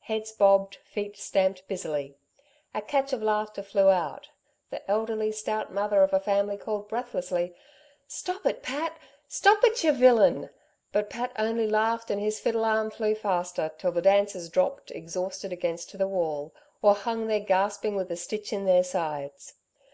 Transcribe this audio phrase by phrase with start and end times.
[0.00, 2.16] Heads bobbed, feet stamped busily.
[2.74, 4.30] A catch of laughter flew out.
[4.70, 7.54] The elderly, stout mother of a family called breathlessly:
[8.08, 8.98] "Stop it, Pat!
[9.28, 10.48] Stop it, ye villain!"
[10.90, 15.52] But Pat only laughed and his fiddle arm flew faster, till the dancers dropped exhausted
[15.52, 19.52] against the wall, or hung there gasping with a stitch in their sides.